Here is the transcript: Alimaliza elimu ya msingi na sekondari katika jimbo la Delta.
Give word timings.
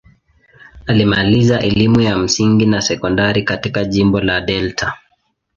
Alimaliza 0.87 1.59
elimu 1.59 2.01
ya 2.01 2.17
msingi 2.17 2.65
na 2.65 2.81
sekondari 2.81 3.43
katika 3.43 3.83
jimbo 3.85 4.21
la 4.21 4.41
Delta. 4.41 4.93